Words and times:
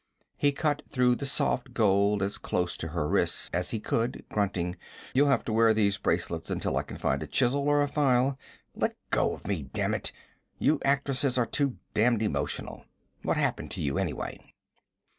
He 0.35 0.51
cut 0.51 0.81
through 0.89 1.13
the 1.13 1.27
soft 1.27 1.75
gold 1.75 2.23
as 2.23 2.39
close 2.39 2.75
to 2.77 2.87
her 2.87 3.07
wrists 3.07 3.51
as 3.53 3.69
he 3.69 3.79
could, 3.79 4.25
grunting: 4.29 4.75
'You'll 5.13 5.27
have 5.29 5.45
to 5.45 5.53
wear 5.53 5.75
these 5.75 5.99
bracelets 5.99 6.49
until 6.49 6.75
I 6.77 6.81
can 6.81 6.97
find 6.97 7.21
a 7.21 7.27
chisel 7.27 7.69
or 7.69 7.83
a 7.83 7.87
file. 7.87 8.39
Let 8.73 8.97
go 9.11 9.35
of 9.35 9.45
me, 9.45 9.61
damn 9.61 9.93
it! 9.93 10.11
You 10.57 10.79
actresses 10.83 11.37
are 11.37 11.45
too 11.45 11.77
damned 11.93 12.23
emotional. 12.23 12.83
What 13.21 13.37
happened 13.37 13.69
to 13.73 13.81
you, 13.83 13.99
anyway?' 13.99 14.39